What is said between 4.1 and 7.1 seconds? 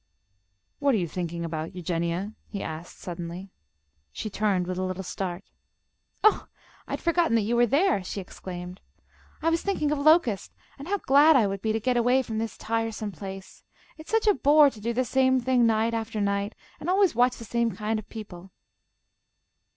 She turned with a little start. "Oh, I had